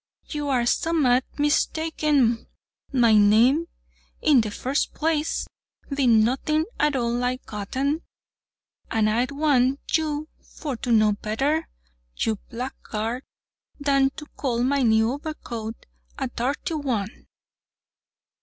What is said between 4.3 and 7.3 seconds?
the first place, bee'nt nothing at all